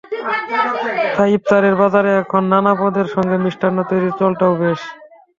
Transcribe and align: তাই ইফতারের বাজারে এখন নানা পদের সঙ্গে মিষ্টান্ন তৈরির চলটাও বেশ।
তাই 1.15 1.29
ইফতারের 1.37 1.75
বাজারে 1.81 2.11
এখন 2.21 2.43
নানা 2.51 2.73
পদের 2.79 3.07
সঙ্গে 3.15 3.37
মিষ্টান্ন 3.45 3.77
তৈরির 3.89 4.13
চলটাও 4.19 4.53
বেশ। 4.61 4.81